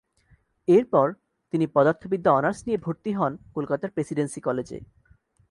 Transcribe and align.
এরপর 0.67 1.07
তিনি 1.53 1.65
পদার্থবিদ্যা 1.67 2.31
অনার্স 2.31 2.59
নিয়ে 2.67 2.77
ভরতি 2.77 3.11
হন 3.11 3.31
কলকাতার 3.55 3.89
প্রেসিডেন্সি 3.89 4.39
কলেজে। 4.41 4.77